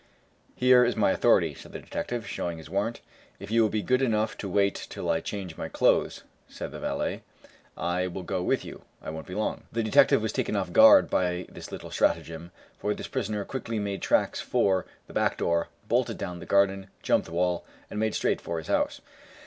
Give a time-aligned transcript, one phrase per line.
[0.55, 3.01] "Here is my authority," said the detective, showing his warrant
[3.39, 6.79] "If you will be good enough to wait till I change my clothes," said the
[6.79, 7.21] valet,
[7.77, 8.81] "I will go with you.
[9.03, 12.49] I won't be long," The detective was taken off his guard by this little stratagem,
[12.79, 17.27] for his prisoner quickly made tracks for the back door, bolted down the garden, jumped
[17.27, 19.01] the wall, and made straight for his house.